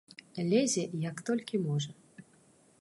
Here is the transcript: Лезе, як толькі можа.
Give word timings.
Лезе, 0.49 0.85
як 1.09 1.21
толькі 1.29 1.63
можа. 1.69 1.91